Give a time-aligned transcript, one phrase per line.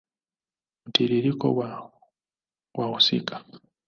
[0.87, 1.91] Mtiririko wa
[2.77, 3.45] wahusika